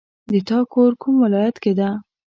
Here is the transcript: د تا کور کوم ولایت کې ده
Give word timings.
د 0.31 0.33
تا 0.47 0.59
کور 0.73 0.91
کوم 1.01 1.15
ولایت 1.25 1.55
کې 1.63 1.71
ده 1.79 1.89